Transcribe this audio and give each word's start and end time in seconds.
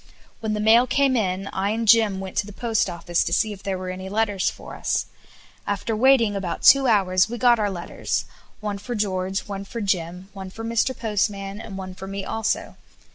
When 0.39 0.55
the 0.55 0.59
mail 0.59 0.87
came 0.87 1.15
in, 1.15 1.47
I 1.53 1.69
and 1.69 1.87
Jim 1.87 2.19
went 2.19 2.35
to 2.37 2.47
the 2.47 2.51
Post 2.53 2.89
Office 2.89 3.23
to 3.23 3.31
see 3.31 3.53
if 3.53 3.61
there 3.61 3.77
were 3.77 3.91
any 3.91 4.09
letters 4.09 4.49
for 4.49 4.73
us. 4.75 5.05
After 5.67 5.95
waiting 5.95 6.35
about 6.35 6.63
two 6.63 6.87
hours 6.87 7.29
we 7.29 7.37
got 7.37 7.59
our 7.59 7.69
letters; 7.69 8.25
one 8.61 8.79
for 8.79 8.95
George, 8.95 9.41
one 9.41 9.63
for 9.63 9.79
Jim, 9.79 10.29
one 10.33 10.49
for 10.49 10.65
Mr. 10.65 10.97
Postman, 10.97 11.61
and 11.61 11.77
one 11.77 11.93
for 11.93 12.07
me 12.07 12.25
also. 12.25 12.77